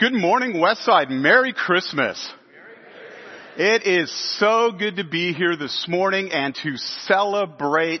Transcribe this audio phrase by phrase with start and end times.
[0.00, 1.10] Good morning, Westside.
[1.10, 2.32] Merry Christmas.
[3.58, 8.00] It is so good to be here this morning and to celebrate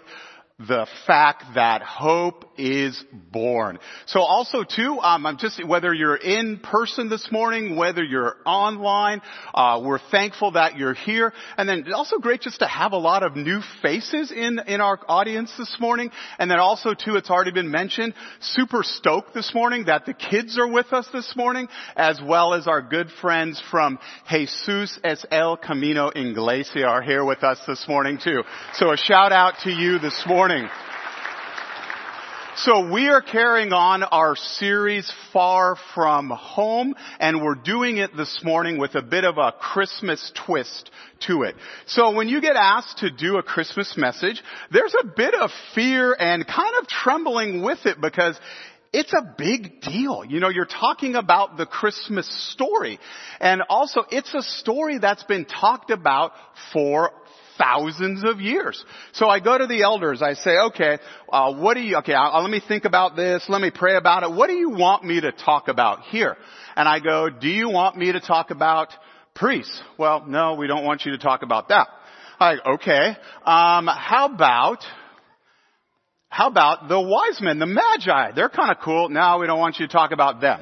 [0.68, 3.02] the fact that hope is
[3.32, 3.78] born.
[4.06, 9.22] So also too, um, I'm just whether you're in person this morning, whether you're online,
[9.54, 13.22] uh, we're thankful that you're here, and then also great just to have a lot
[13.22, 17.52] of new faces in in our audience this morning, and then also too, it's already
[17.52, 22.20] been mentioned, super stoked this morning that the kids are with us this morning, as
[22.22, 27.58] well as our good friends from Jesus es el Camino Iglesia are here with us
[27.66, 28.42] this morning too.
[28.74, 30.68] So a shout out to you this morning morning.
[32.56, 38.40] So we are carrying on our series Far From Home and we're doing it this
[38.42, 40.90] morning with a bit of a Christmas twist
[41.28, 41.54] to it.
[41.86, 46.16] So when you get asked to do a Christmas message, there's a bit of fear
[46.18, 48.36] and kind of trembling with it because
[48.92, 50.24] it's a big deal.
[50.24, 52.98] You know, you're talking about the Christmas story.
[53.40, 56.32] And also, it's a story that's been talked about
[56.72, 57.12] for
[57.60, 58.82] thousands of years.
[59.12, 60.22] So I go to the elders.
[60.22, 63.44] I say, okay, uh, what do you, okay, I'll, let me think about this.
[63.48, 64.32] Let me pray about it.
[64.32, 66.36] What do you want me to talk about here?
[66.76, 68.88] And I go, do you want me to talk about
[69.34, 69.80] priests?
[69.98, 71.88] Well, no, we don't want you to talk about that.
[72.38, 73.08] I, okay,
[73.44, 74.78] um, how about,
[76.30, 78.32] how about the wise men, the magi?
[78.32, 79.10] They're kind of cool.
[79.10, 80.60] Now we don't want you to talk about them.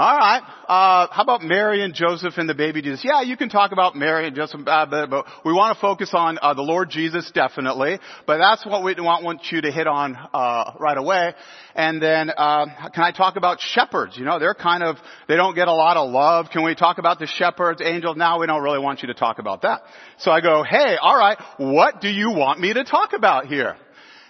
[0.00, 0.40] All right.
[0.66, 3.04] Uh, how about Mary and Joseph and the baby Jesus?
[3.04, 6.12] Yeah, you can talk about Mary and Joseph, uh, but, but, we want to focus
[6.14, 7.98] on uh, the Lord Jesus definitely.
[8.26, 11.34] But that's what we want, want you to hit on uh, right away.
[11.74, 14.16] And then, uh, can I talk about shepherds?
[14.16, 14.96] You know, they're kind of
[15.28, 16.46] they don't get a lot of love.
[16.50, 18.16] Can we talk about the shepherds, angels?
[18.16, 19.82] Now we don't really want you to talk about that.
[20.20, 23.76] So I go, hey, all right, what do you want me to talk about here?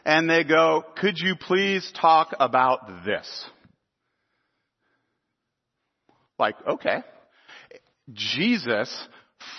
[0.04, 3.28] And they go, could you please talk about this?
[6.40, 7.02] Like, okay.
[8.12, 9.08] Jesus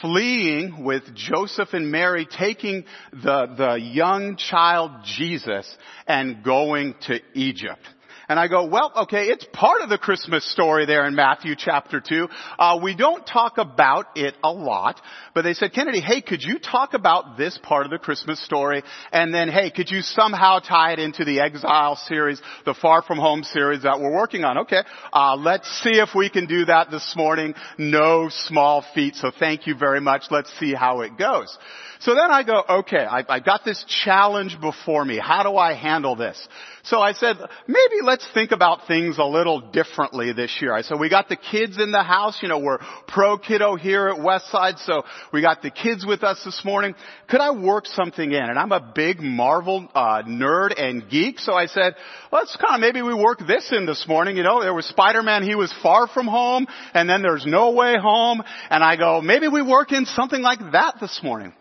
[0.02, 2.84] fleeing with Joseph and Mary, taking
[3.14, 5.74] the, the young child Jesus
[6.08, 7.88] and going to Egypt.
[8.32, 12.00] And I go, well, okay, it's part of the Christmas story there in Matthew chapter
[12.00, 12.30] 2.
[12.58, 15.02] Uh, we don't talk about it a lot,
[15.36, 18.84] but they said, Kennedy, hey, could you talk about this part of the Christmas story?
[19.12, 23.18] And then, hey, could you somehow tie it into the Exile series, the Far From
[23.18, 24.60] Home series that we're working on?
[24.60, 24.80] Okay,
[25.12, 27.54] uh, let's see if we can do that this morning.
[27.78, 30.28] No small feat, so thank you very much.
[30.32, 31.58] Let's see how it goes.
[32.02, 35.20] So then I go, okay, I, I got this challenge before me.
[35.20, 36.48] How do I handle this?
[36.84, 37.38] So I said,
[37.68, 40.82] maybe let's think about things a little differently this year.
[40.82, 44.18] Said, we got the kids in the house, you know, we're pro kiddo here at
[44.18, 46.96] Westside, so we got the kids with us this morning.
[47.30, 48.44] Could I work something in?
[48.44, 51.96] And I'm a big Marvel uh, nerd and geek, so I said,
[52.32, 54.38] let's kind of maybe we work this in this morning.
[54.38, 57.96] You know, there was Spider-Man, he was far from home, and then there's No Way
[58.02, 61.54] Home, and I go, maybe we work in something like that this morning.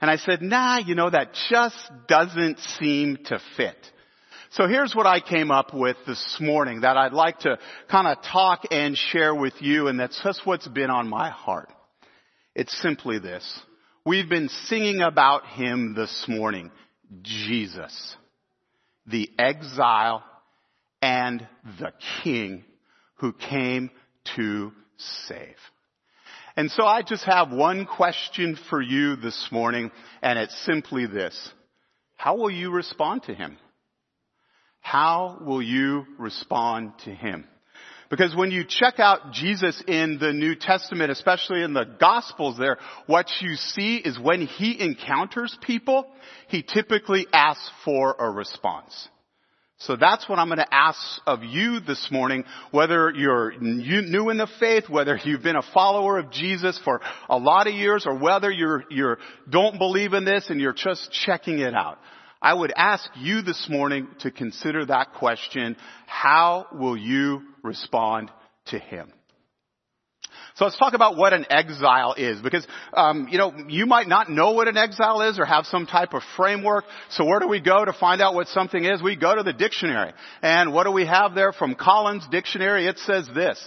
[0.00, 3.76] And I said, nah, you know, that just doesn't seem to fit.
[4.56, 7.58] So here's what I came up with this morning that I'd like to
[7.90, 11.70] kind of talk and share with you, and that's just what's been on my heart.
[12.54, 13.46] It's simply this.
[14.06, 16.70] We've been singing about Him this morning.
[17.20, 18.16] Jesus.
[19.06, 20.24] The exile
[21.02, 21.46] and
[21.78, 21.92] the
[22.22, 22.64] King
[23.16, 23.90] who came
[24.36, 25.56] to save.
[26.56, 29.90] And so I just have one question for you this morning,
[30.22, 31.52] and it's simply this.
[32.14, 33.58] How will you respond to Him?
[34.86, 37.44] How will you respond to Him?
[38.08, 42.78] Because when you check out Jesus in the New Testament, especially in the Gospels there,
[43.08, 46.06] what you see is when He encounters people,
[46.46, 49.08] He typically asks for a response.
[49.78, 54.38] So that's what I'm going to ask of you this morning, whether you're new in
[54.38, 58.16] the faith, whether you've been a follower of Jesus for a lot of years, or
[58.16, 59.18] whether you're, you're
[59.50, 61.98] don't believe in this and you're just checking it out.
[62.46, 65.76] I would ask you this morning to consider that question,
[66.06, 68.30] how will you respond
[68.66, 69.12] to Him?
[70.54, 74.30] So let's talk about what an exile is, because um, you know you might not
[74.30, 76.84] know what an exile is or have some type of framework.
[77.10, 79.02] So where do we go to find out what something is?
[79.02, 82.86] We go to the dictionary, and what do we have there from Collins Dictionary?
[82.86, 83.58] It says this: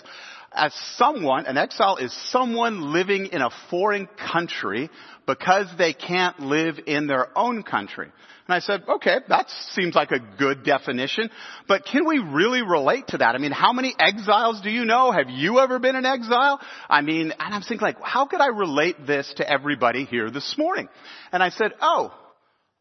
[0.53, 4.89] as someone, an exile is someone living in a foreign country
[5.27, 8.11] because they can't live in their own country.
[8.47, 11.29] And I said, okay, that seems like a good definition,
[11.67, 13.35] but can we really relate to that?
[13.35, 15.11] I mean, how many exiles do you know?
[15.11, 16.59] Have you ever been in exile?
[16.89, 20.55] I mean, and I'm thinking like, how could I relate this to everybody here this
[20.57, 20.89] morning?
[21.31, 22.11] And I said, oh,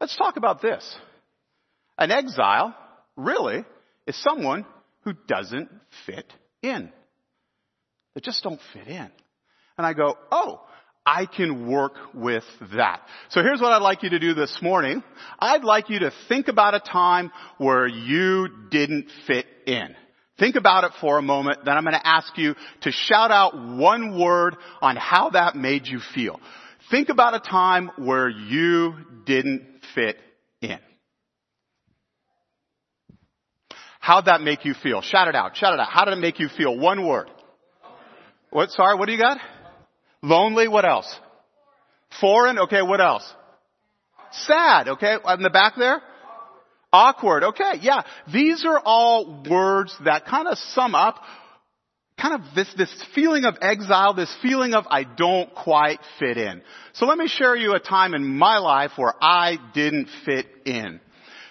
[0.01, 0.97] let's talk about this.
[1.99, 2.75] An exile,
[3.15, 3.63] really,
[4.07, 4.65] is someone
[5.03, 5.69] who doesn't
[6.07, 6.33] fit
[6.63, 6.91] in.
[8.13, 9.09] That just don't fit in.
[9.77, 10.61] And I go, oh,
[11.05, 12.43] I can work with
[12.75, 13.01] that.
[13.29, 15.03] So here's what I'd like you to do this morning.
[15.39, 19.95] I'd like you to think about a time where you didn't fit in.
[20.37, 23.55] Think about it for a moment, then I'm going to ask you to shout out
[23.55, 26.39] one word on how that made you feel.
[26.91, 28.93] Think about a time where you
[29.25, 30.17] didn't fit
[30.61, 30.79] in.
[33.99, 35.01] How'd that make you feel?
[35.01, 35.57] Shout it out.
[35.57, 35.89] Shout it out.
[35.89, 36.77] How did it make you feel?
[36.77, 37.29] One word.
[38.51, 39.37] What, sorry, what do you got?
[40.21, 41.13] Lonely, what else?
[42.19, 43.23] Foreign, okay, what else?
[44.31, 46.01] Sad, okay, in the back there?
[46.91, 48.01] Awkward, okay, yeah.
[48.31, 51.21] These are all words that kind of sum up
[52.19, 56.61] kind of this, this feeling of exile, this feeling of I don't quite fit in.
[56.93, 60.99] So let me share you a time in my life where I didn't fit in.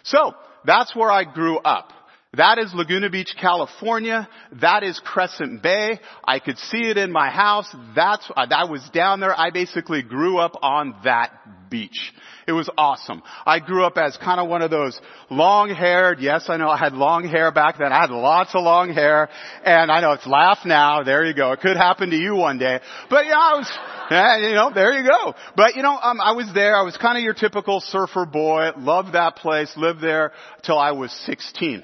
[0.02, 0.34] So,
[0.64, 1.92] that's where I grew up.
[2.38, 4.28] That is Laguna Beach, California.
[4.60, 5.98] That is Crescent Bay.
[6.24, 7.68] I could see it in my house.
[7.96, 9.36] That's, I was down there.
[9.36, 11.32] I basically grew up on that
[11.68, 12.12] beach.
[12.46, 13.24] It was awesome.
[13.44, 14.98] I grew up as kind of one of those
[15.30, 17.92] long haired, yes I know I had long hair back then.
[17.92, 19.28] I had lots of long hair
[19.64, 21.02] and I know it's laugh now.
[21.02, 21.50] There you go.
[21.50, 22.78] It could happen to you one day.
[23.10, 23.78] But yeah, I was,
[24.12, 25.34] yeah, you know, there you go.
[25.56, 26.76] But you know, um, I was there.
[26.76, 28.70] I was kind of your typical surfer boy.
[28.78, 29.72] Loved that place.
[29.76, 30.30] Lived there
[30.62, 31.82] till I was 16.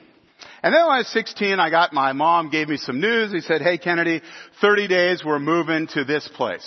[0.64, 3.30] And then when I was 16, I got my mom gave me some news.
[3.30, 4.22] He said, hey Kennedy,
[4.62, 6.64] 30 days we're moving to this place.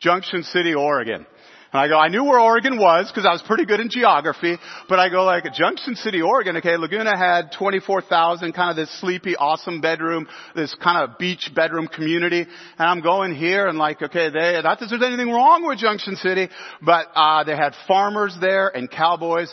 [0.00, 1.26] Junction City, Oregon.
[1.72, 4.56] And I go, I knew where Oregon was because I was pretty good in geography,
[4.88, 6.58] but I go like Junction City, Oregon.
[6.58, 11.88] Okay, Laguna had 24,000, kind of this sleepy, awesome bedroom, this kind of beach bedroom
[11.88, 12.42] community.
[12.42, 12.48] And
[12.88, 16.50] I'm going here and like, okay, they, not that there's anything wrong with Junction City,
[16.80, 19.52] but, uh, they had farmers there and cowboys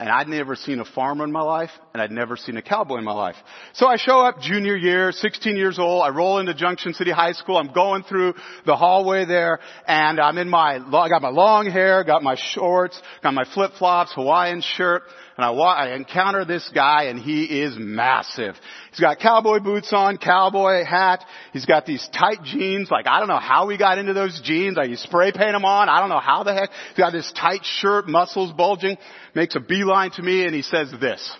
[0.00, 2.96] and I'd never seen a farmer in my life, and I'd never seen a cowboy
[2.96, 3.36] in my life.
[3.74, 7.32] So I show up junior year, 16 years old, I roll into Junction City High
[7.32, 8.32] School, I'm going through
[8.64, 13.00] the hallway there, and I'm in my, I got my long hair, got my shorts,
[13.22, 15.02] got my flip-flops, Hawaiian shirt,
[15.40, 18.54] and I, I encounter this guy and he is massive.
[18.90, 21.24] He's got cowboy boots on, cowboy hat.
[21.54, 22.90] He's got these tight jeans.
[22.90, 24.76] Like I don't know how he got into those jeans.
[24.76, 25.88] Like you spray paint them on.
[25.88, 26.68] I don't know how the heck.
[26.90, 28.98] He's got this tight shirt, muscles bulging.
[29.34, 31.34] Makes a beeline to me and he says this.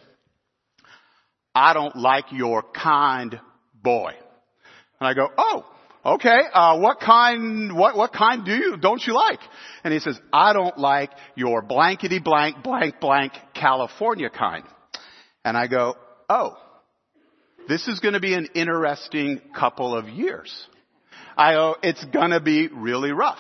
[1.55, 3.39] I don't like your kind
[3.83, 4.13] boy.
[4.99, 5.67] And I go, oh,
[6.05, 9.41] okay, uh, what kind, what, what kind do you, don't you like?
[9.85, 14.65] And he says, I don't like your blankety blank, blank, blank California kind.
[15.45, 15.95] And I go,
[16.29, 16.57] oh,
[17.69, 20.53] this is going to be an interesting couple of years.
[21.37, 23.39] I go, it's going to be really rough.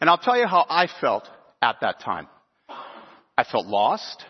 [0.00, 1.28] And I'll tell you how I felt
[1.62, 2.28] at that time.
[3.36, 4.24] I felt lost.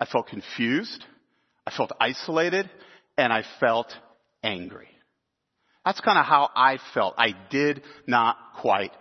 [0.00, 1.04] I felt confused.
[1.66, 2.70] I felt isolated
[3.16, 3.92] and I felt
[4.42, 4.88] angry.
[5.84, 7.14] That's kind of how I felt.
[7.18, 8.92] I did not quite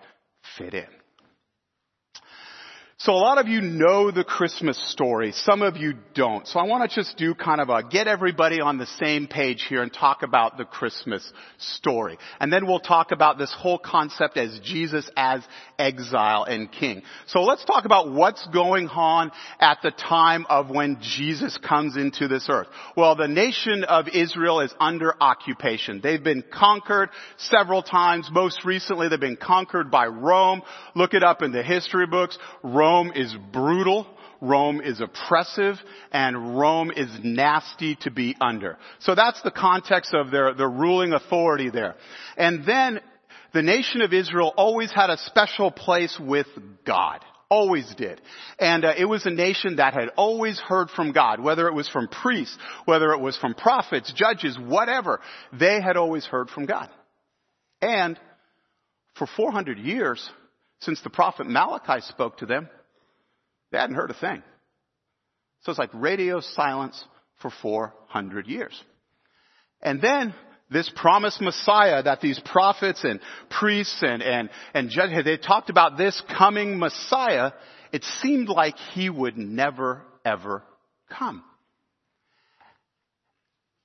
[0.57, 0.87] fit in.
[2.99, 5.31] So a lot of you know the Christmas story.
[5.31, 6.47] Some of you don't.
[6.47, 9.63] So I want to just do kind of a get everybody on the same page
[9.69, 12.17] here and talk about the Christmas story.
[12.39, 15.43] And then we'll talk about this whole concept as Jesus as
[15.77, 17.03] exile and king.
[17.27, 22.27] So let's talk about what's going on at the time of when Jesus comes into
[22.27, 22.67] this earth.
[22.95, 26.01] Well, the nation of Israel is under occupation.
[26.01, 28.27] They've been conquered several times.
[28.31, 30.63] Most recently, they've been conquered by Rome.
[30.95, 32.39] Look it up in the history books.
[32.63, 34.07] Rome Rome is brutal,
[34.39, 35.75] Rome is oppressive,
[36.13, 38.77] and Rome is nasty to be under.
[38.99, 41.95] So that's the context of their, their ruling authority there.
[42.37, 43.01] And then
[43.53, 46.47] the nation of Israel always had a special place with
[46.85, 47.19] God.
[47.49, 48.21] Always did.
[48.57, 51.89] And uh, it was a nation that had always heard from God, whether it was
[51.89, 55.19] from priests, whether it was from prophets, judges, whatever.
[55.51, 56.89] They had always heard from God.
[57.81, 58.17] And
[59.17, 60.29] for 400 years,
[60.79, 62.69] since the prophet Malachi spoke to them,
[63.71, 64.43] they hadn't heard a thing.
[65.61, 67.03] So it's like radio silence
[67.41, 68.81] for 400 years.
[69.81, 70.33] And then
[70.69, 73.19] this promised Messiah that these prophets and
[73.49, 77.51] priests and, and, and judges, they talked about this coming Messiah,
[77.91, 80.63] it seemed like he would never ever
[81.09, 81.43] come.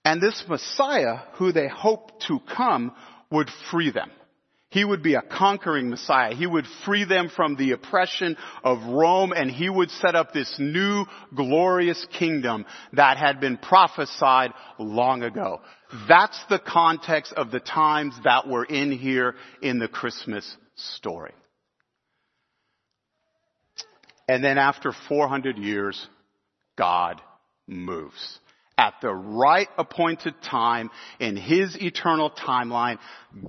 [0.04, 2.92] And this Messiah, who they hoped to come,
[3.30, 4.10] would free them.
[4.72, 6.34] He would be a conquering Messiah.
[6.34, 10.56] He would free them from the oppression of Rome and he would set up this
[10.58, 12.64] new glorious kingdom
[12.94, 15.60] that had been prophesied long ago.
[16.08, 21.34] That's the context of the times that we're in here in the Christmas story.
[24.26, 26.08] And then after 400 years,
[26.78, 27.20] God
[27.66, 28.38] moves
[28.78, 32.98] at the right appointed time in His eternal timeline,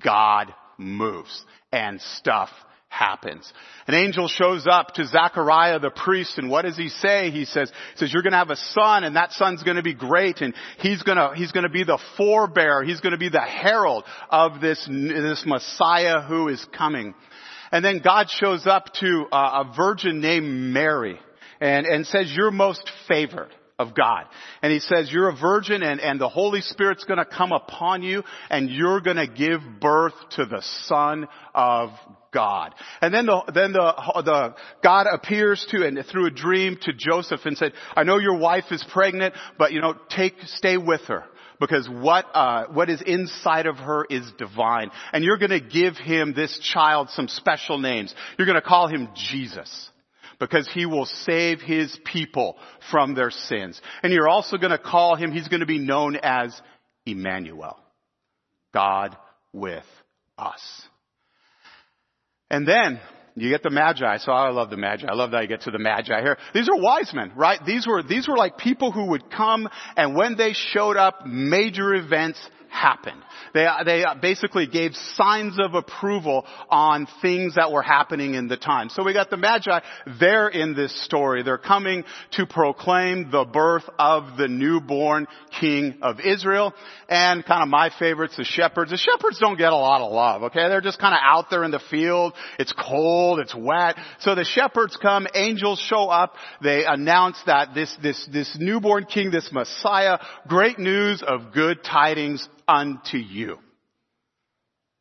[0.03, 2.49] God moves and stuff
[2.93, 3.51] happens.
[3.87, 7.31] An angel shows up to Zechariah the priest and what does he say?
[7.31, 10.41] He says, he says, you're gonna have a son and that son's gonna be great
[10.41, 14.85] and he's gonna, he's gonna be the forebearer, he's gonna be the herald of this,
[14.87, 17.15] this Messiah who is coming.
[17.71, 21.19] And then God shows up to a virgin named Mary
[21.59, 23.49] and, and says, you're most favored
[23.79, 24.25] of God.
[24.61, 28.23] And he says, you're a virgin and, and the Holy Spirit's gonna come upon you
[28.49, 31.89] and you're gonna give birth to the Son of
[32.31, 32.73] God.
[33.01, 33.93] And then the, then the,
[34.25, 38.37] the, God appears to, and through a dream to Joseph and said, I know your
[38.37, 41.23] wife is pregnant, but you know, take, stay with her.
[41.59, 44.91] Because what, uh, what is inside of her is divine.
[45.13, 48.13] And you're gonna give him, this child, some special names.
[48.37, 49.89] You're gonna call him Jesus
[50.39, 52.57] because he will save his people
[52.91, 53.81] from their sins.
[54.01, 56.59] And you're also going to call him, he's going to be known as
[57.05, 57.79] Emmanuel.
[58.73, 59.15] God
[59.51, 59.85] with
[60.37, 60.61] us.
[62.49, 62.99] And then
[63.35, 64.17] you get the Magi.
[64.17, 65.07] So I love the Magi.
[65.07, 66.37] I love that I get to the Magi here.
[66.53, 67.59] These are wise men, right?
[67.65, 71.93] These were, these were like people who would come and when they showed up, major
[71.95, 72.39] events
[72.73, 73.21] happened.
[73.53, 78.89] They, they basically gave signs of approval on things that were happening in the time.
[78.89, 79.79] So we got the Magi,
[80.19, 81.43] they're in this story.
[81.43, 85.27] They're coming to proclaim the birth of the newborn
[85.59, 86.73] king of Israel.
[87.07, 88.89] And kind of my favorites, the shepherds.
[88.89, 90.67] The shepherds don't get a lot of love, okay?
[90.67, 92.33] They're just kind of out there in the field.
[92.57, 93.97] It's cold, it's wet.
[94.19, 99.29] So the shepherds come, angels show up, they announce that this, this, this newborn king,
[99.29, 103.57] this Messiah, great news of good tidings unto you.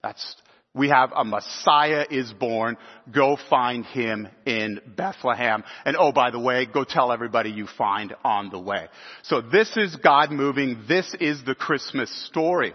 [0.03, 0.37] That's,
[0.75, 2.77] we have a Messiah is born.
[3.15, 5.63] Go find him in Bethlehem.
[5.85, 8.89] And oh, by the way, go tell everybody you find on the way.
[9.23, 10.85] So this is God moving.
[10.89, 12.75] This is the Christmas story.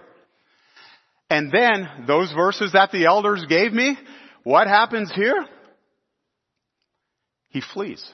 [1.29, 3.97] And then those verses that the elders gave me,
[4.43, 5.45] what happens here?
[7.49, 8.05] He flees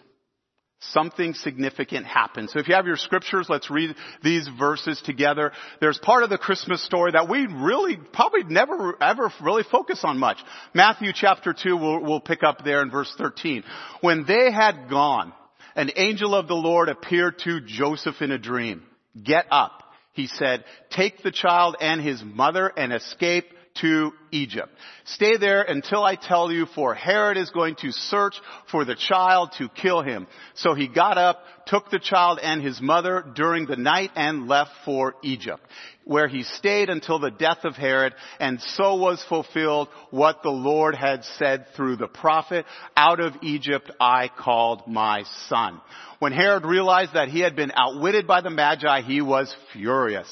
[0.92, 2.52] something significant happens.
[2.52, 5.52] So if you have your scriptures, let's read these verses together.
[5.80, 10.18] There's part of the Christmas story that we really probably never ever really focus on
[10.18, 10.38] much.
[10.74, 13.63] Matthew chapter 2, we'll, we'll pick up there in verse 13.
[14.02, 15.34] When they had gone,
[15.75, 18.84] an angel of the Lord appeared to Joseph in a dream.
[19.22, 19.84] Get up.
[20.13, 23.46] He said, take the child and his mother and escape
[23.82, 24.70] to Egypt.
[25.06, 28.36] Stay there until I tell you for Herod is going to search
[28.70, 30.27] for the child to kill him.
[30.53, 34.72] So he got up, took the child and his mother during the night and left
[34.86, 35.62] for Egypt,
[36.03, 40.96] where he stayed until the death of Herod and so was fulfilled what the Lord
[40.96, 42.65] had said through the prophet,
[42.96, 45.82] out of Egypt I called my son.
[46.20, 50.27] When Herod realized that he had been outwitted by the Magi, he was furious.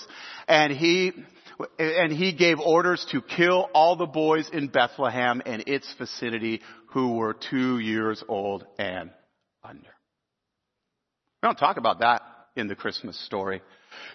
[0.47, 1.13] And he
[1.79, 7.15] and he gave orders to kill all the boys in Bethlehem and its vicinity who
[7.15, 9.11] were two years old and
[9.63, 9.89] under.
[11.41, 12.21] We don't talk about that
[12.55, 13.61] in the Christmas story.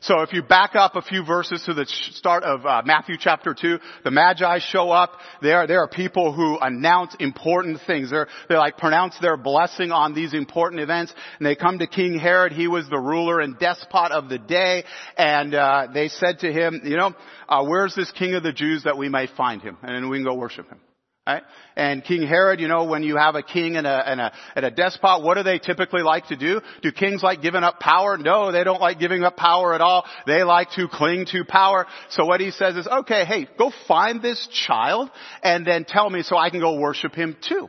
[0.01, 3.55] So if you back up a few verses to the start of uh, Matthew chapter
[3.55, 5.13] 2, the Magi show up.
[5.41, 8.11] There, there are people who announce important things.
[8.11, 11.15] They're, they like pronounce their blessing on these important events.
[11.39, 12.53] And they come to King Herod.
[12.53, 14.85] He was the ruler and despot of the day.
[15.17, 17.15] And uh, they said to him, you know,
[17.49, 19.79] uh, where's this king of the Jews that we may find him?
[19.83, 20.79] And we can go worship him.
[21.27, 21.43] Right?
[21.75, 24.65] And King Herod, you know, when you have a king and a, and a, and
[24.65, 26.61] a despot, what do they typically like to do?
[26.83, 28.17] Do kings like giving up power?
[28.17, 30.07] No, they don't like giving up power at all.
[30.27, 31.87] They like to cling to power.
[32.11, 35.11] So what he says is, okay, hey, go find this child
[35.43, 37.69] and then tell me so I can go worship him too.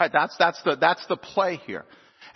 [0.00, 0.10] Right?
[0.12, 1.84] That's, that's the, that's the play here.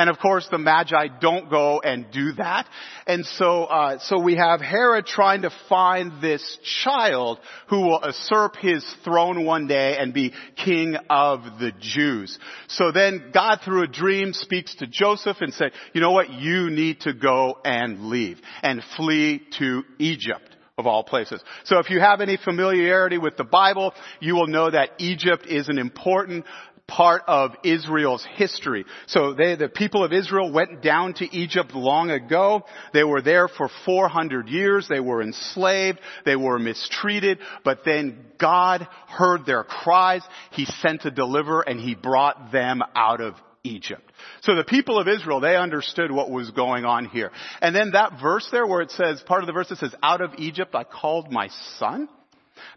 [0.00, 2.66] And of course, the Magi don't go and do that.
[3.06, 7.38] And so, uh, so we have Herod trying to find this child
[7.68, 12.38] who will usurp his throne one day and be king of the Jews.
[12.68, 16.30] So then God through a dream speaks to Joseph and said, you know what?
[16.30, 21.40] You need to go and leave and flee to Egypt of all places.
[21.64, 25.68] So if you have any familiarity with the Bible, you will know that Egypt is
[25.68, 26.46] an important
[26.90, 28.84] part of Israel's history.
[29.06, 32.64] So they, the people of Israel went down to Egypt long ago.
[32.92, 34.88] They were there for 400 years.
[34.88, 36.00] They were enslaved.
[36.24, 37.38] They were mistreated.
[37.64, 40.22] But then God heard their cries.
[40.50, 44.10] He sent a deliverer and he brought them out of Egypt.
[44.42, 47.30] So the people of Israel, they understood what was going on here.
[47.62, 50.22] And then that verse there where it says, part of the verse that says, out
[50.22, 52.08] of Egypt I called my son.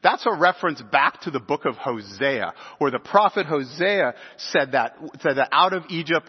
[0.02, 4.96] That's a reference back to the book of Hosea, where the prophet Hosea said that,
[5.22, 6.28] said that out of Egypt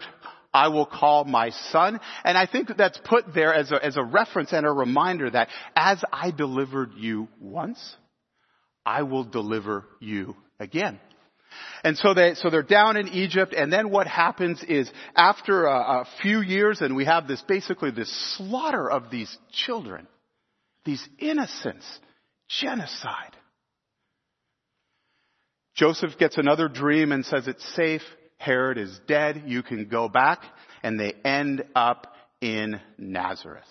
[0.55, 1.99] I will call my son.
[2.23, 5.49] And I think that's put there as a, as a reference and a reminder that
[5.75, 7.95] as I delivered you once,
[8.85, 10.99] I will deliver you again.
[11.83, 16.01] And so they, so they're down in Egypt, and then what happens is after a,
[16.01, 20.07] a few years, and we have this basically this slaughter of these children,
[20.85, 21.85] these innocents,
[22.47, 23.35] genocide.
[25.75, 28.01] Joseph gets another dream and says it's safe.
[28.37, 29.43] Herod is dead.
[29.45, 30.41] You can go back.
[30.83, 33.63] And they end up in Nazareth.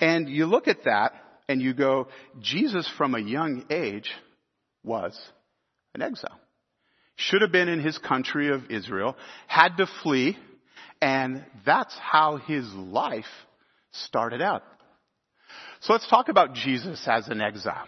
[0.00, 1.12] And you look at that
[1.48, 2.08] and you go,
[2.40, 4.10] Jesus from a young age
[4.84, 5.18] was
[5.94, 6.38] an exile.
[7.16, 9.16] Should have been in his country of Israel,
[9.48, 10.38] had to flee,
[11.00, 13.24] and that's how his life
[13.90, 14.62] started out.
[15.80, 17.86] So let's talk about Jesus as an exile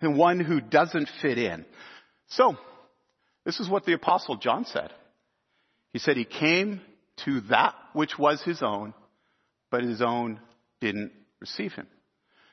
[0.00, 1.64] and one who doesn't fit in.
[2.28, 2.56] So,
[3.44, 4.92] this is what the apostle John said.
[5.92, 6.80] He said he came
[7.24, 8.94] to that which was his own,
[9.70, 10.40] but his own
[10.80, 11.86] didn't receive him.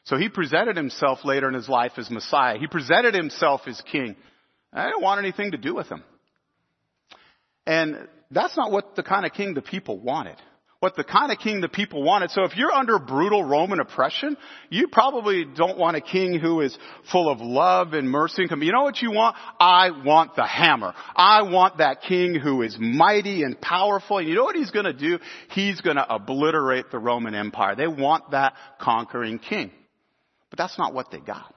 [0.05, 2.57] So he presented himself later in his life as Messiah.
[2.57, 4.15] He presented himself as king.
[4.71, 6.03] I didn't want anything to do with him.
[7.65, 10.37] And that's not what the kind of king the people wanted
[10.79, 12.31] what the kind of king the people wanted.
[12.31, 14.37] So if you're under brutal Roman oppression,
[14.69, 16.77] you probably don't want a king who is
[17.11, 18.43] full of love and mercy.
[18.43, 18.67] and compassion.
[18.67, 19.35] You know what you want?
[19.59, 20.93] I want the hammer.
[21.15, 24.17] I want that king who is mighty and powerful.
[24.17, 25.19] And you know what he's going to do?
[25.51, 27.75] He's going to obliterate the Roman Empire.
[27.75, 29.71] They want that conquering king.
[30.49, 31.53] But that's not what they got.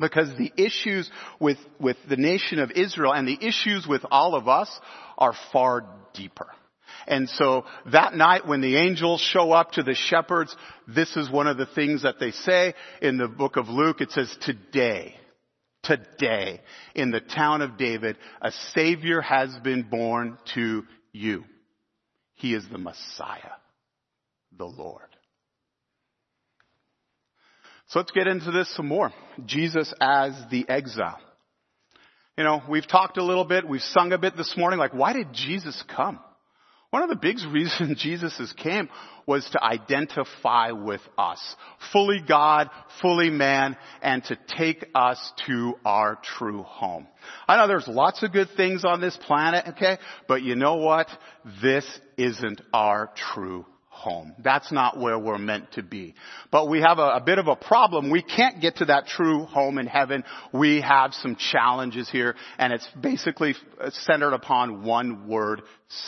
[0.00, 4.48] Because the issues with, with the nation of Israel and the issues with all of
[4.48, 4.68] us
[5.16, 6.46] are far deeper.
[7.06, 10.54] And so that night when the angels show up to the shepherds,
[10.86, 14.00] this is one of the things that they say in the book of Luke.
[14.00, 15.14] It says, today,
[15.82, 16.60] today,
[16.94, 21.44] in the town of David, a savior has been born to you.
[22.34, 23.52] He is the Messiah,
[24.56, 25.02] the Lord.
[27.88, 29.12] So let's get into this some more.
[29.44, 31.20] Jesus as the exile.
[32.36, 35.12] You know, we've talked a little bit, we've sung a bit this morning, like why
[35.12, 36.18] did Jesus come?
[36.94, 38.88] One of the big reasons Jesus came
[39.26, 41.56] was to identify with us.
[41.92, 42.70] Fully God,
[43.02, 47.08] fully man, and to take us to our true home.
[47.48, 49.98] I know there's lots of good things on this planet, okay?
[50.28, 51.08] But you know what?
[51.60, 51.84] This
[52.16, 54.34] isn't our true home.
[54.42, 56.14] That's not where we're meant to be.
[56.50, 58.10] But we have a, a, bit of a problem.
[58.10, 60.24] We can't get to that true home in heaven.
[60.52, 63.54] We have some challenges here, and it's basically
[63.90, 65.62] centered upon one word,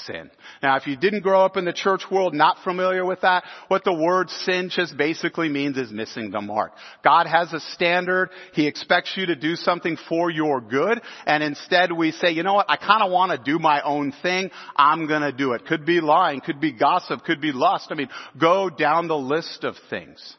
[0.04, 0.30] sin.
[0.62, 3.84] Now, if you didn't grow up in the church world, not familiar with that, what
[3.84, 6.72] the word sin just basically means is missing the mark.
[7.02, 8.30] God has a standard.
[8.52, 12.54] He expects you to do something for your good, and instead we say, you know
[12.54, 14.50] what, I kind of want to do my own thing.
[14.76, 15.66] I'm gonna do it.
[15.66, 17.88] Could be lying, could be gossip, could be lust.
[17.90, 20.36] I mean, go down the list of things.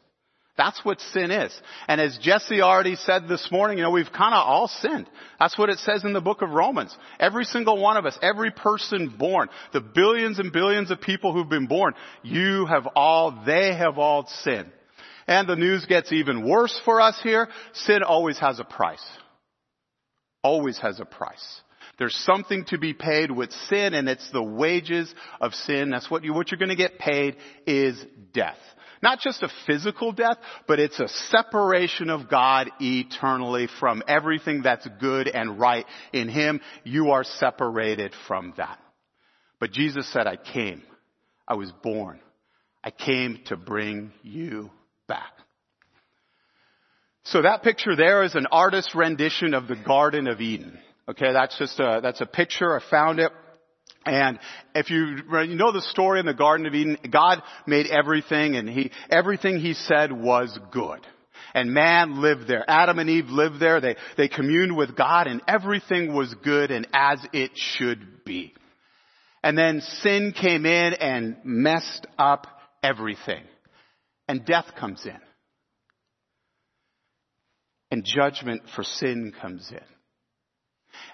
[0.58, 1.54] That's what sin is.
[1.88, 5.08] And as Jesse already said this morning, you know, we've kind of all sinned.
[5.40, 6.98] That's what it says in the book of Romans.
[7.20, 11.48] Every single one of us, every person born, the billions and billions of people who've
[11.48, 11.94] been born,
[12.24, 14.72] you have all, they have all sinned.
[15.28, 17.48] And the news gets even worse for us here.
[17.74, 19.04] Sin always has a price.
[20.42, 21.62] Always has a price.
[22.00, 25.92] There's something to be paid with sin and it's the wages of sin.
[25.92, 28.58] That's what you, what you're going to get paid is death.
[29.02, 34.88] Not just a physical death, but it's a separation of God eternally from everything that's
[35.00, 36.62] good and right in Him.
[36.84, 38.80] You are separated from that.
[39.60, 40.84] But Jesus said, I came.
[41.48, 42.20] I was born.
[42.84, 44.70] I came to bring you
[45.08, 45.32] back.
[47.24, 50.80] So that picture there is an artist's rendition of the Garden of Eden.
[51.10, 52.76] Okay, that's just a, that's a picture.
[52.76, 53.32] I found it.
[54.08, 54.40] And
[54.74, 58.70] if you, you know the story in the Garden of Eden, God made everything and
[58.70, 61.06] he, everything he said was good.
[61.54, 62.64] And man lived there.
[62.68, 63.82] Adam and Eve lived there.
[63.82, 68.54] They, they communed with God and everything was good and as it should be.
[69.44, 72.48] And then sin came in and messed up
[72.84, 73.44] everything.
[74.28, 75.20] And death comes in.
[77.90, 79.97] And judgment for sin comes in.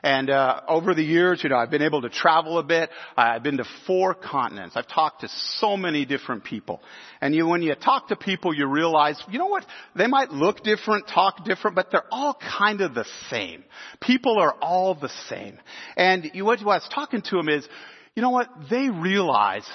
[0.03, 2.89] And uh, over the years, you know, I've been able to travel a bit.
[3.15, 4.75] I've been to four continents.
[4.75, 6.81] I've talked to so many different people.
[7.21, 9.65] And you, when you talk to people, you realize, you know what?
[9.95, 13.63] They might look different, talk different, but they're all kind of the same.
[14.01, 15.57] People are all the same.
[15.95, 17.65] And you, what I was talking to them is,
[18.13, 18.49] you know what?
[18.69, 19.65] They realize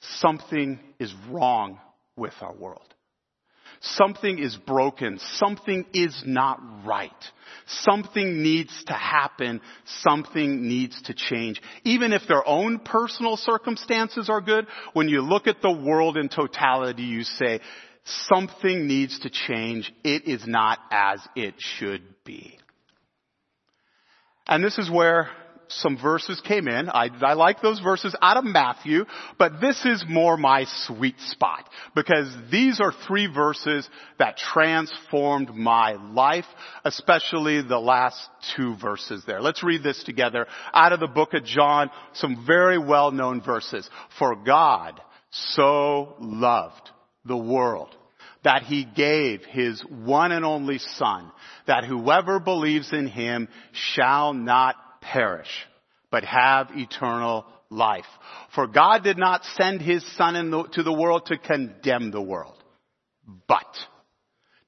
[0.00, 1.78] something is wrong
[2.16, 2.82] with our world.
[3.80, 5.18] Something is broken.
[5.34, 7.10] Something is not right.
[7.66, 9.60] Something needs to happen.
[10.00, 11.62] Something needs to change.
[11.84, 16.28] Even if their own personal circumstances are good, when you look at the world in
[16.28, 17.60] totality, you say,
[18.04, 19.92] something needs to change.
[20.02, 22.58] It is not as it should be.
[24.46, 25.28] And this is where
[25.68, 26.88] some verses came in.
[26.88, 29.04] I, I like those verses out of Matthew,
[29.38, 35.92] but this is more my sweet spot because these are three verses that transformed my
[35.92, 36.46] life,
[36.84, 38.18] especially the last
[38.56, 39.40] two verses there.
[39.40, 43.88] Let's read this together out of the book of John, some very well known verses.
[44.18, 45.00] For God
[45.30, 46.90] so loved
[47.24, 47.94] the world
[48.44, 51.30] that he gave his one and only son,
[51.66, 54.76] that whoever believes in him shall not
[55.12, 55.66] perish,
[56.10, 58.06] but have eternal life.
[58.54, 62.56] For God did not send his son into the world to condemn the world,
[63.46, 63.76] but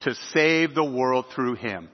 [0.01, 1.89] to save the world through him.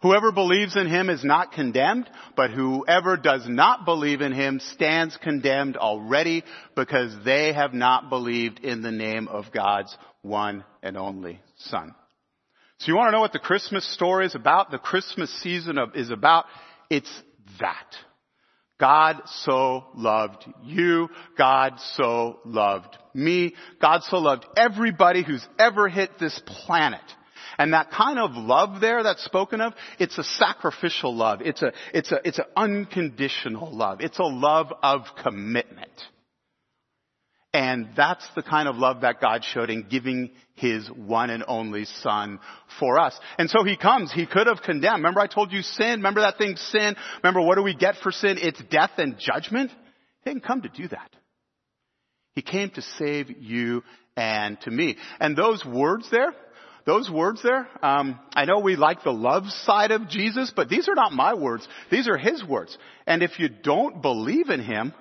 [0.00, 5.16] Whoever believes in him is not condemned, but whoever does not believe in him stands
[5.16, 6.44] condemned already
[6.76, 11.96] because they have not believed in the name of God's one and only son.
[12.78, 14.70] So you want to know what the Christmas story is about?
[14.70, 16.44] The Christmas season of, is about?
[16.90, 17.10] It's
[17.60, 17.86] that.
[18.78, 21.08] God so loved you.
[21.36, 23.54] God so loved me.
[23.80, 27.00] God so loved everybody who's ever hit this planet.
[27.58, 31.40] And that kind of love there that's spoken of, it's a sacrificial love.
[31.42, 34.00] It's a, it's a, it's an unconditional love.
[34.00, 35.90] It's a love of commitment.
[37.58, 41.86] And that's the kind of love that God showed in giving His one and only
[41.86, 42.38] Son
[42.78, 43.18] for us.
[43.36, 44.12] And so He comes.
[44.12, 44.98] He could have condemned.
[44.98, 45.98] Remember I told you sin?
[45.98, 46.94] Remember that thing sin?
[47.20, 48.38] Remember what do we get for sin?
[48.40, 49.72] It's death and judgment.
[50.22, 51.10] He didn't come to do that.
[52.36, 53.82] He came to save you
[54.16, 54.96] and to me.
[55.18, 56.32] And those words there,
[56.86, 60.88] those words there, um, I know we like the love side of Jesus, but these
[60.88, 61.66] are not my words.
[61.90, 62.78] These are His words.
[63.04, 64.94] And if you don't believe in Him,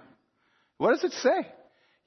[0.79, 1.45] what does it say?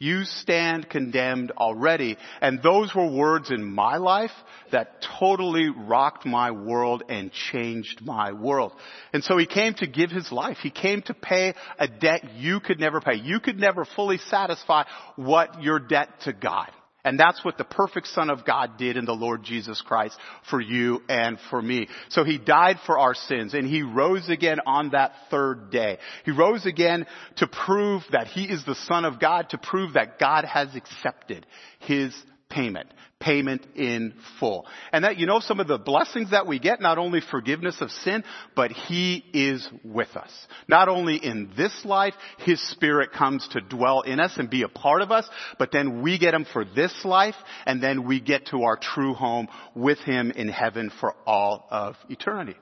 [0.03, 2.17] You stand condemned already.
[2.41, 4.31] And those were words in my life
[4.73, 8.73] that totally rocked my world and changed my world.
[9.13, 10.57] And so he came to give his life.
[10.63, 13.17] He came to pay a debt you could never pay.
[13.17, 14.85] You could never fully satisfy
[15.17, 16.71] what your debt to God.
[17.05, 20.19] And that's what the perfect Son of God did in the Lord Jesus Christ
[20.51, 21.89] for you and for me.
[22.09, 25.99] So He died for our sins and He rose again on that third day.
[26.25, 30.19] He rose again to prove that He is the Son of God, to prove that
[30.19, 31.47] God has accepted
[31.81, 32.15] His
[32.49, 32.93] payment.
[33.21, 34.67] Payment in full.
[34.93, 37.91] And that, you know, some of the blessings that we get, not only forgiveness of
[37.91, 38.25] sin,
[38.57, 40.31] but He is with us.
[40.69, 44.69] Not only in this life, His Spirit comes to dwell in us and be a
[44.69, 45.29] part of us,
[45.59, 47.35] but then we get Him for this life,
[47.67, 51.97] and then we get to our true home with Him in heaven for all of
[52.09, 52.57] eternity.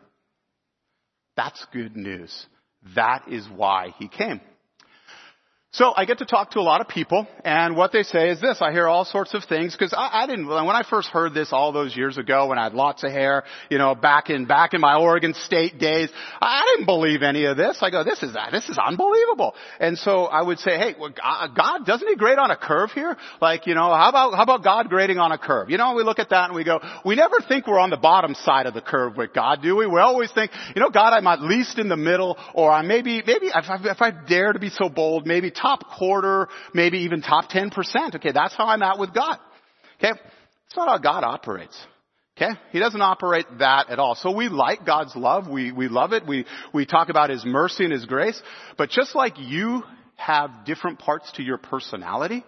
[1.36, 2.46] That's good news.
[2.96, 4.40] That is why He came.
[5.72, 8.40] So I get to talk to a lot of people, and what they say is
[8.40, 8.62] this.
[8.62, 10.48] I hear all sorts of things because I, I, didn't.
[10.48, 13.44] When I first heard this all those years ago, when I had lots of hair,
[13.68, 16.08] you know, back in back in my Oregon State days,
[16.40, 17.76] I didn't believe any of this.
[17.82, 19.54] I go, this is this is unbelievable.
[19.78, 21.10] And so I would say, hey, well,
[21.54, 23.18] God doesn't He grade on a curve here?
[23.42, 25.68] Like, you know, how about how about God grading on a curve?
[25.68, 27.98] You know, we look at that and we go, we never think we're on the
[27.98, 29.86] bottom side of the curve with God, do we?
[29.86, 33.22] We always think, you know, God, I'm at least in the middle, or I maybe
[33.26, 37.22] maybe if I, if I dare to be so bold, maybe top quarter, maybe even
[37.22, 38.16] top 10%.
[38.16, 39.38] Okay, that's how I'm at with God.
[39.98, 40.18] Okay?
[40.66, 41.78] It's not how God operates.
[42.36, 42.52] Okay?
[42.70, 44.14] He doesn't operate that at all.
[44.14, 45.48] So we like God's love.
[45.48, 46.26] We, we love it.
[46.26, 48.40] We, we talk about His mercy and His grace.
[48.76, 49.82] But just like you
[50.16, 52.44] have different parts to your personality,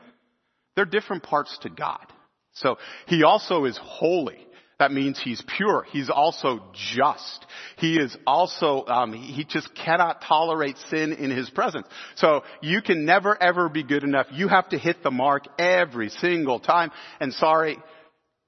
[0.77, 2.07] there are different parts to God.
[2.55, 4.47] So He also is holy.
[4.81, 5.85] That means he's pure.
[5.93, 7.47] He's also just.
[7.77, 11.87] He is also, um, he just cannot tolerate sin in his presence.
[12.17, 14.27] So you can never ever be good enough.
[14.33, 16.93] You have to hit the mark every single time.
[17.21, 17.77] And sorry,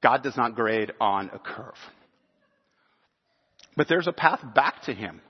[0.02, 1.76] God does not grade on a curve.
[3.76, 5.20] But there's a path back to him.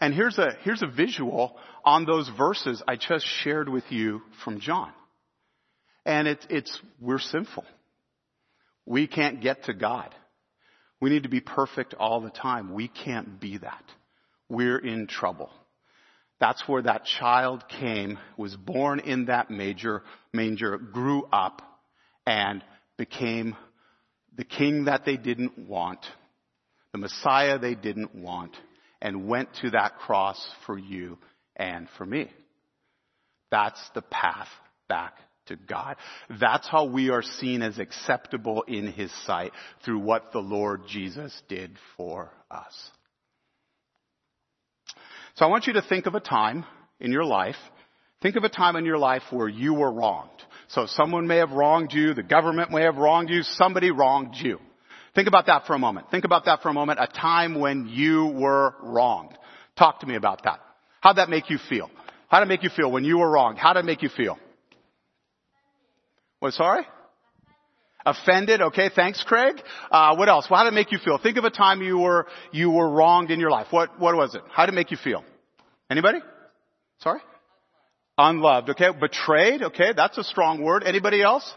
[0.00, 4.58] And here's a, here's a visual on those verses I just shared with you from
[4.58, 4.90] John.
[6.04, 7.64] And it's, it's, we're sinful.
[8.84, 10.12] We can't get to God.
[11.04, 12.72] We need to be perfect all the time.
[12.72, 13.84] We can't be that.
[14.48, 15.50] We're in trouble.
[16.40, 21.60] That's where that child came, was born in that major, manger, grew up,
[22.26, 22.64] and
[22.96, 23.54] became
[24.34, 26.00] the king that they didn't want,
[26.92, 28.56] the Messiah they didn't want,
[29.02, 31.18] and went to that cross for you
[31.54, 32.30] and for me.
[33.50, 34.48] That's the path
[34.88, 35.96] back to God.
[36.40, 39.52] That's how we are seen as acceptable in His sight
[39.84, 42.90] through what the Lord Jesus did for us.
[45.36, 46.64] So I want you to think of a time
[47.00, 47.56] in your life,
[48.22, 50.30] think of a time in your life where you were wronged.
[50.68, 54.60] So someone may have wronged you, the government may have wronged you, somebody wronged you.
[55.14, 56.10] Think about that for a moment.
[56.10, 59.36] Think about that for a moment, a time when you were wronged.
[59.76, 60.60] Talk to me about that.
[61.00, 61.90] How'd that make you feel?
[62.28, 63.58] How'd it make you feel when you were wronged?
[63.58, 64.38] How'd it make you feel?
[66.44, 66.82] What, sorry?
[68.04, 68.60] Offended.
[68.60, 69.62] Okay, thanks, Craig.
[69.90, 70.46] Uh, what else?
[70.50, 71.16] Well, how did it make you feel?
[71.16, 73.68] Think of a time you were you were wronged in your life.
[73.70, 74.42] What what was it?
[74.50, 75.24] How did it make you feel?
[75.90, 76.18] Anybody?
[76.98, 77.20] Sorry.
[78.18, 78.68] Unloved.
[78.68, 79.62] Okay, betrayed.
[79.62, 80.82] Okay, that's a strong word.
[80.84, 81.50] Anybody else?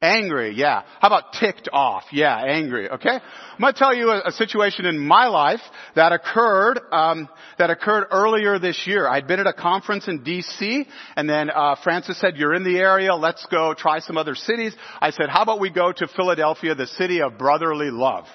[0.00, 0.82] Angry, yeah.
[1.00, 2.04] How about ticked off?
[2.12, 2.88] Yeah, angry.
[2.88, 5.60] Okay, I'm going to tell you a, a, situation in my life
[5.96, 9.08] that occurred um, that occurred earlier this year.
[9.08, 10.86] I'd been at a conference in D.C.
[11.16, 13.12] and then uh, Francis said, "You're in the area.
[13.16, 16.86] Let's go try some other cities." I said, "How about we go to Philadelphia, the
[16.86, 18.26] city of brotherly love?"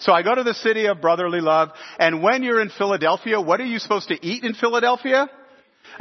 [0.00, 3.60] So I go to the city of brotherly love, and when you're in Philadelphia, what
[3.60, 5.28] are you supposed to eat in Philadelphia?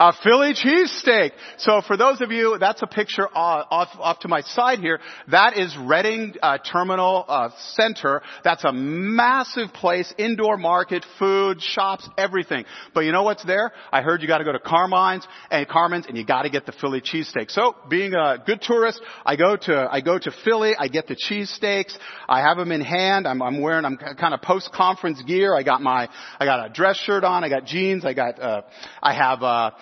[0.02, 1.30] A Philly cheesesteak.
[1.60, 5.00] So for those of you, that's a picture off, off to my side here.
[5.30, 8.24] That is Reading uh, Terminal uh, Center.
[8.44, 12.66] That's a massive place, indoor market, food, shops, everything.
[12.96, 13.74] But you know what's there?
[13.92, 16.66] I heard you got to go to Carmine's and Carmen's, and you got to get
[16.66, 17.52] the Philly cheesesteak.
[17.52, 20.74] So being a good tourist, I go to I go to Philly.
[20.80, 21.96] I get the cheesesteaks.
[22.28, 23.28] I have them in hand.
[23.28, 25.56] I'm, I'm wearing I'm kind of post conference gear.
[25.56, 26.10] I got my
[26.40, 27.44] I got a dress shirt on.
[27.44, 28.04] I got jeans.
[28.04, 28.64] I got uh,
[29.00, 29.44] I have.
[29.44, 29.72] Uh,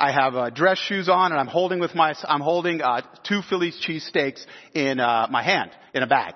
[0.00, 3.42] I have uh, dress shoes on, and I'm holding with my I'm holding uh, two
[3.42, 6.34] Philly's cheesesteaks in uh, my hand in a bag.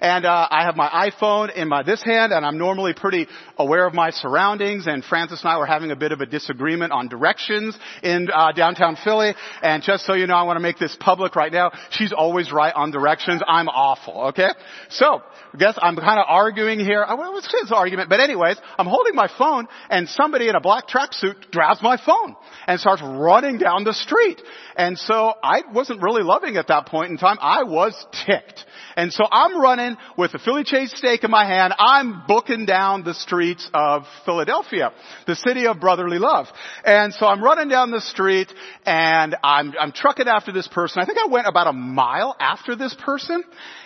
[0.00, 3.26] And uh, I have my iPhone in my this hand, and I'm normally pretty
[3.58, 4.86] aware of my surroundings.
[4.86, 8.52] And Francis and I were having a bit of a disagreement on directions in uh,
[8.52, 9.34] downtown Philly.
[9.62, 11.72] And just so you know, I want to make this public right now.
[11.90, 13.42] She's always right on directions.
[13.46, 14.28] I'm awful.
[14.28, 14.48] Okay,
[14.88, 15.22] so
[15.52, 17.04] I guess I'm kind of arguing here.
[17.04, 20.88] I was his argument, but anyways, I'm holding my phone, and somebody in a black
[20.88, 24.40] tracksuit grabs my phone and starts running down the street.
[24.76, 27.36] And so I wasn't really loving at that point in time.
[27.40, 27.94] I was
[28.26, 28.64] ticked.
[28.96, 31.74] And so I'm running with a Philly cheesesteak in my hand.
[31.78, 34.92] I'm booking down the streets of Philadelphia,
[35.26, 36.46] the city of brotherly love.
[36.84, 38.52] And so I'm running down the street
[38.84, 41.02] and I'm, I'm trucking after this person.
[41.02, 43.44] I think I went about a mile after this person.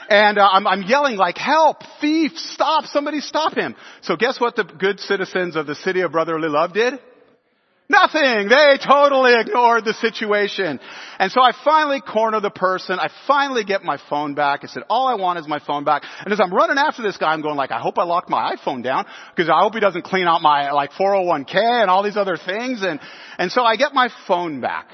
[0.09, 3.75] And uh, I'm, I'm yelling like, help, thief, stop, somebody stop him.
[4.03, 7.01] So guess what the good citizens of the city of brotherly love did?
[7.89, 8.49] Nothing.
[8.49, 10.81] They totally ignored the situation.
[11.19, 12.99] And so I finally corner the person.
[12.99, 14.61] I finally get my phone back.
[14.63, 16.03] I said, all I want is my phone back.
[16.25, 18.57] And as I'm running after this guy, I'm going like, I hope I locked my
[18.57, 19.05] iPhone down
[19.37, 22.83] because I hope he doesn't clean out my like 401k and all these other things.
[22.83, 23.01] And,
[23.37, 24.89] and so I get my phone back.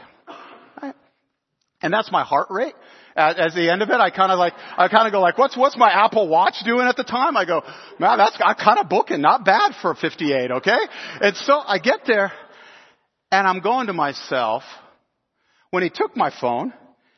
[1.83, 2.75] And that's my heart rate.
[3.17, 5.39] At, at the end of it, I kind of like, I kind of go like,
[5.39, 7.37] what's, what's my Apple Watch doing at the time?
[7.37, 7.63] I go,
[7.99, 10.79] man, that's, I'm kind of booking, not bad for 58, okay?
[11.21, 12.33] And so I get there
[13.31, 14.63] and I'm going to myself,
[15.71, 16.73] when he took my phone,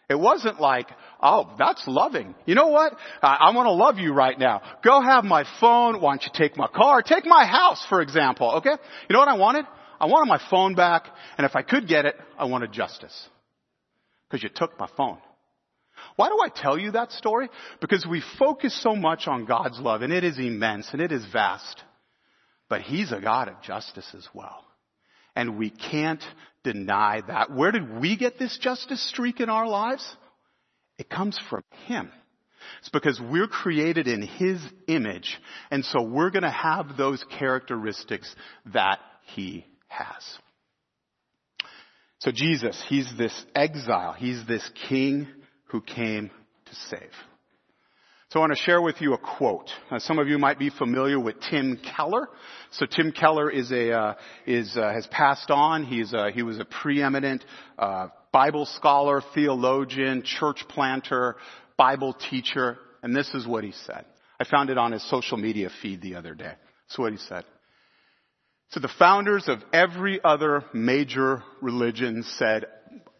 [0.08, 0.88] it wasn't like,
[1.22, 2.34] oh, that's loving.
[2.44, 2.92] You know what?
[3.22, 4.60] I, I want to love you right now.
[4.84, 6.00] Go have my phone.
[6.00, 7.02] Why don't you take my car?
[7.02, 8.56] Take my house, for example.
[8.56, 8.70] Okay?
[9.08, 9.64] You know what I wanted?
[9.98, 11.06] I wanted my phone back,
[11.38, 13.28] and if I could get it, I wanted justice.
[14.28, 15.18] Because you took my phone.
[16.16, 17.48] Why do I tell you that story?
[17.80, 21.24] Because we focus so much on God's love, and it is immense, and it is
[21.32, 21.82] vast.
[22.68, 24.64] But He's a God of justice as well.
[25.34, 26.22] And we can't
[26.62, 27.50] deny that.
[27.52, 30.16] Where did we get this justice streak in our lives?
[30.98, 32.10] It comes from Him.
[32.80, 35.38] It's because we're created in His image,
[35.70, 38.34] and so we're gonna have those characteristics
[38.72, 39.00] that
[39.34, 40.38] He has.
[42.20, 44.12] So Jesus, He's this exile.
[44.12, 45.26] He's this King
[45.66, 46.30] who came
[46.66, 47.10] to save.
[48.32, 49.70] So I want to share with you a quote.
[49.98, 52.30] Some of you might be familiar with Tim Keller.
[52.70, 54.14] So Tim Keller is a uh,
[54.46, 55.84] is uh, has passed on.
[55.84, 57.44] He's uh, he was a preeminent
[57.78, 61.36] uh, Bible scholar, theologian, church planter,
[61.76, 64.06] Bible teacher, and this is what he said.
[64.40, 66.54] I found it on his social media feed the other day.
[66.88, 67.44] That's what he said.
[68.70, 72.64] So the founders of every other major religion said,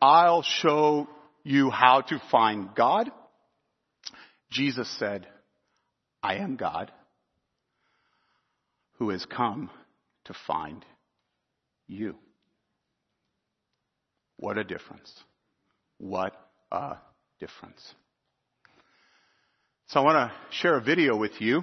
[0.00, 1.06] "I'll show
[1.44, 3.10] you how to find God."
[4.52, 5.26] Jesus said,
[6.22, 6.92] I am God
[8.98, 9.70] who has come
[10.26, 10.84] to find
[11.88, 12.14] you.
[14.36, 15.12] What a difference.
[15.98, 16.34] What
[16.70, 16.96] a
[17.40, 17.94] difference.
[19.88, 21.62] So I want to share a video with you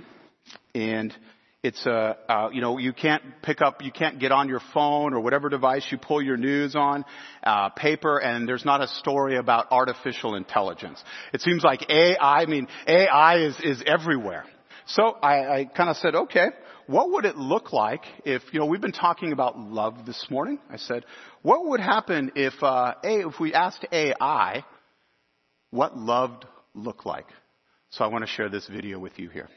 [0.74, 1.16] and
[1.62, 5.14] It's a, uh, you know, you can't pick up, you can't get on your phone
[5.14, 7.04] or whatever device you pull your news on,
[7.44, 11.04] uh, paper, and there's not a story about artificial intelligence.
[11.34, 14.46] It seems like AI, I mean, AI is, is everywhere.
[14.88, 16.48] So I, I kind of said, okay,
[16.88, 20.60] what would it look like if, you know, we've been talking about love this morning.
[20.72, 21.04] I said,
[21.42, 24.64] what would happen if, uh, A, if we asked AI
[25.72, 27.28] what loved looked like?
[27.90, 29.50] So I want to share this video with you here.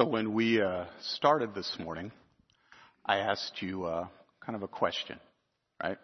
[0.00, 2.10] So when we uh, started this morning,
[3.04, 4.06] I asked you uh,
[4.40, 5.20] kind of a question,
[5.82, 5.98] right?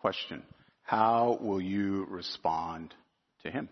[0.00, 0.42] Question.
[0.84, 2.94] How will you respond
[3.42, 3.68] to him?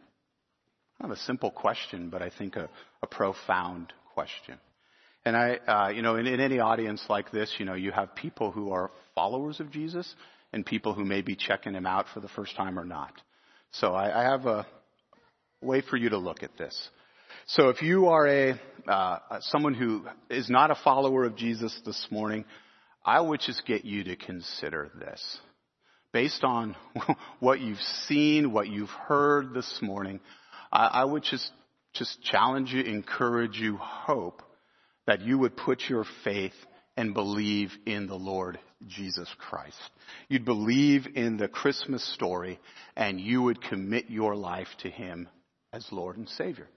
[1.00, 2.68] Kind of a simple question, but I think a,
[3.02, 4.58] a profound question.
[5.24, 8.14] And I, uh, you know, in, in any audience like this, you know, you have
[8.14, 10.14] people who are followers of Jesus
[10.52, 13.14] and people who may be checking him out for the first time or not.
[13.72, 14.66] So I, I have a
[15.62, 16.90] way for you to look at this.
[17.46, 22.06] So if you are a uh, someone who is not a follower of Jesus this
[22.10, 22.44] morning,
[23.04, 25.38] I would just get you to consider this.
[26.12, 26.74] Based on
[27.40, 30.20] what you've seen, what you've heard this morning,
[30.72, 31.50] I, I would just
[31.92, 34.42] just challenge you, encourage you, hope
[35.06, 36.54] that you would put your faith
[36.96, 39.78] and believe in the Lord Jesus Christ.
[40.28, 42.58] You'd believe in the Christmas story
[42.96, 45.28] and you would commit your life to Him
[45.74, 46.68] as Lord and Savior.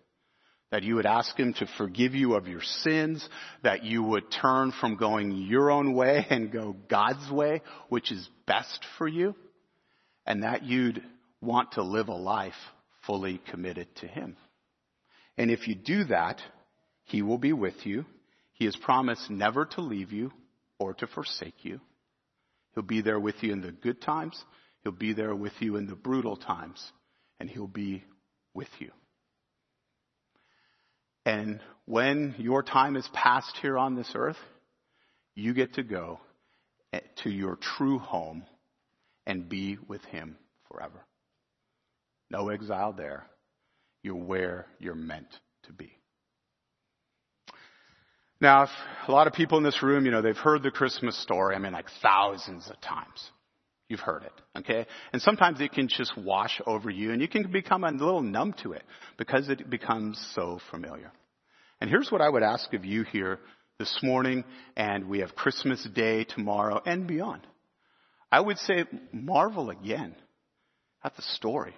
[0.72, 3.28] That you would ask Him to forgive you of your sins,
[3.64, 8.28] that you would turn from going your own way and go God's way, which is
[8.46, 9.34] best for you,
[10.26, 11.02] and that you'd
[11.42, 12.54] want to live a life
[13.06, 14.36] fully committed to Him.
[15.38, 16.42] And if you do that,
[17.06, 18.06] He will be with you.
[18.54, 20.32] He has promised never to leave you
[20.80, 21.80] or to forsake you.
[22.74, 24.44] He'll be there with you in the good times.
[24.84, 26.84] He'll be there with you in the brutal times.
[27.40, 28.04] And He'll be
[28.54, 28.92] with you.
[31.28, 34.38] And when your time is passed here on this earth,
[35.36, 36.22] you get to go
[36.94, 38.46] eh, to your true home
[39.26, 40.38] and be with Him
[40.72, 41.06] forever.
[42.32, 43.28] No exile there.
[44.04, 45.28] You're where you're meant
[45.64, 45.92] to be.
[48.40, 48.70] Now,
[49.06, 51.60] a lot of people in this room, you know, they've heard the Christmas story, I
[51.60, 53.32] mean, like thousands of times.
[53.90, 54.86] You've heard it, okay?
[55.14, 58.54] And sometimes it can just wash over you and you can become a little numb
[58.64, 58.84] to it
[59.18, 61.12] because it becomes so familiar.
[61.80, 63.40] And here's what I would ask of you here
[63.80, 64.44] this morning,
[64.76, 67.46] and we have Christmas Day tomorrow and beyond.
[68.32, 70.16] I would say marvel again
[71.04, 71.76] at the story.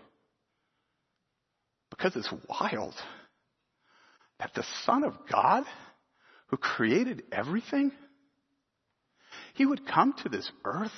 [1.89, 2.95] Because it's wild
[4.39, 5.65] that the Son of God,
[6.47, 7.91] who created everything,
[9.53, 10.91] he would come to this earth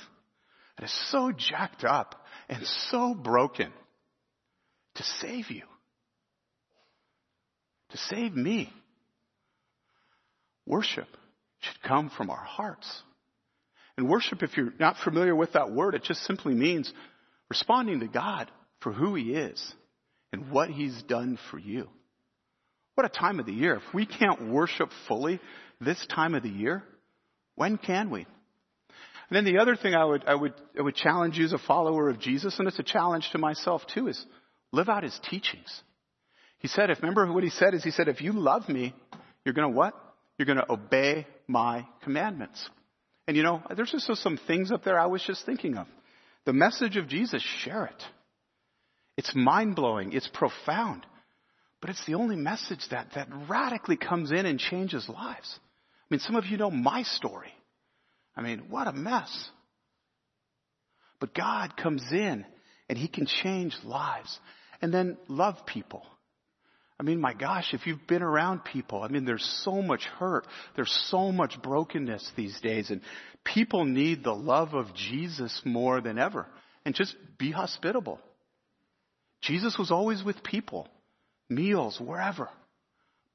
[0.81, 2.15] is so jacked up
[2.49, 3.71] and so broken
[4.95, 5.63] to save you,
[7.89, 8.71] to save me.
[10.65, 11.07] Worship
[11.59, 13.01] should come from our hearts.
[13.97, 16.91] And worship, if you're not familiar with that word, it just simply means
[17.49, 19.73] responding to God for who He is
[20.31, 21.89] and what He's done for you.
[22.95, 23.75] What a time of the year.
[23.75, 25.39] If we can't worship fully
[25.79, 26.83] this time of the year,
[27.55, 28.25] when can we?
[29.31, 31.57] And then the other thing I would, I would, I would challenge you as a
[31.57, 34.25] follower of Jesus, and it's a challenge to myself too, is
[34.73, 35.83] live out his teachings.
[36.59, 38.93] He said, if remember what he said is he said, if you love me,
[39.45, 39.93] you're gonna what?
[40.37, 42.69] You're gonna obey my commandments.
[43.25, 45.87] And you know, there's just some things up there I was just thinking of.
[46.45, 48.03] The message of Jesus, share it.
[49.15, 50.11] It's mind blowing.
[50.11, 51.05] It's profound.
[51.79, 55.57] But it's the only message that, that radically comes in and changes lives.
[55.57, 57.53] I mean, some of you know my story.
[58.35, 59.49] I mean, what a mess.
[61.19, 62.45] But God comes in
[62.89, 64.37] and He can change lives.
[64.81, 66.03] And then love people.
[66.99, 70.45] I mean, my gosh, if you've been around people, I mean, there's so much hurt.
[70.75, 72.91] There's so much brokenness these days.
[72.91, 73.01] And
[73.43, 76.47] people need the love of Jesus more than ever.
[76.85, 78.19] And just be hospitable.
[79.41, 80.87] Jesus was always with people
[81.49, 82.49] meals, wherever.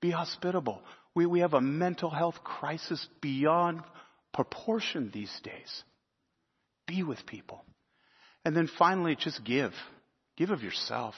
[0.01, 0.81] Be hospitable.
[1.15, 3.83] We, we have a mental health crisis beyond
[4.37, 5.83] proportion these days.
[6.87, 7.65] Be with people.
[8.45, 9.73] And then finally, just give.
[10.37, 11.15] Give of yourself.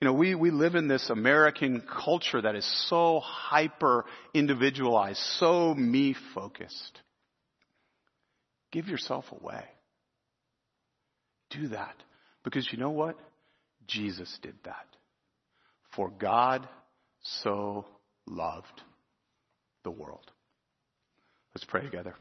[0.00, 5.74] You know, we, we live in this American culture that is so hyper individualized, so
[5.74, 7.00] me focused.
[8.72, 9.64] Give yourself away.
[11.50, 11.94] Do that.
[12.44, 13.18] Because you know what?
[13.86, 14.86] Jesus did that.
[15.94, 16.68] For God
[17.22, 17.86] so
[18.26, 18.82] loved
[19.82, 20.30] the world.
[21.56, 22.14] Let's pray together.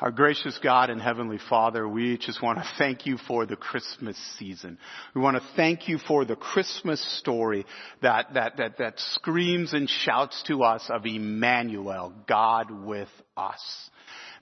[0.00, 4.16] Our gracious God and Heavenly Father, we just want to thank you for the Christmas
[4.38, 4.78] season.
[5.14, 7.66] We want to thank you for the Christmas story
[8.00, 13.90] that, that, that, that screams and shouts to us of Emmanuel, God with us.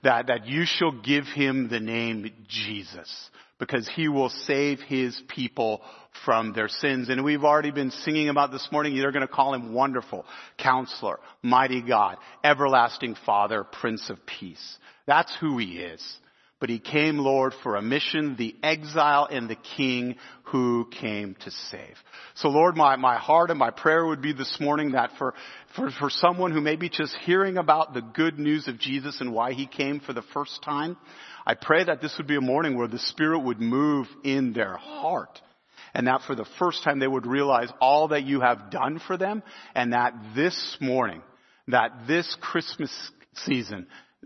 [0.03, 3.29] That, that you shall give him the name Jesus
[3.65, 5.81] because he will save his people
[6.25, 7.09] from their sins.
[7.09, 10.25] And we've already been singing about this morning, they're going to call him wonderful,
[10.57, 14.77] counselor, mighty God, everlasting father, prince of peace.
[15.05, 16.17] That's who he is.
[16.63, 21.51] But he came, Lord, for a mission, the exile and the king who came to
[21.51, 21.97] save.
[22.35, 25.33] So Lord, my, my heart and my prayer would be this morning that for,
[25.75, 29.33] for, for someone who may be just hearing about the good news of Jesus and
[29.33, 30.95] why he came for the first time,
[31.45, 34.77] I pray that this would be a morning where the Spirit would move in their
[34.77, 35.41] heart.
[35.93, 39.17] And that for the first time they would realize all that you have done for
[39.17, 39.43] them
[39.75, 41.23] and that this morning,
[41.67, 43.85] that this Christmas season,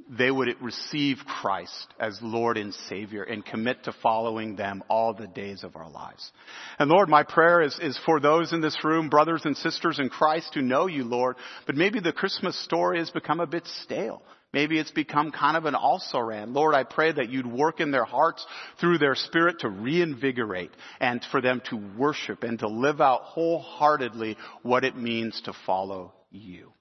[0.10, 5.28] they would receive Christ as Lord and Savior and commit to following them all the
[5.28, 6.32] days of our lives.
[6.80, 10.10] And Lord, my prayer is, is for those in this room, brothers and sisters in
[10.10, 11.36] Christ who know you, Lord,
[11.66, 14.22] but maybe the Christmas story has become a bit stale.
[14.54, 16.54] Maybe it's become kind of an also ran.
[16.54, 18.46] Lord, I pray that you'd work in their hearts
[18.80, 24.38] through their spirit to reinvigorate and for them to worship and to live out wholeheartedly
[24.64, 26.72] what it means to follow you.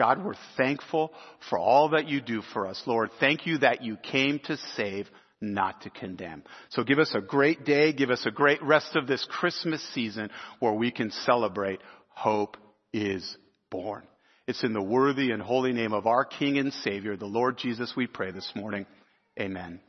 [0.00, 1.12] God, we're thankful
[1.50, 2.82] for all that you do for us.
[2.86, 5.06] Lord, thank you that you came to save,
[5.42, 6.42] not to condemn.
[6.70, 7.92] So give us a great day.
[7.92, 12.56] Give us a great rest of this Christmas season where we can celebrate hope
[12.94, 13.36] is
[13.70, 14.04] born.
[14.46, 17.92] It's in the worthy and holy name of our King and Savior, the Lord Jesus,
[17.94, 18.86] we pray this morning.
[19.38, 19.80] Amen.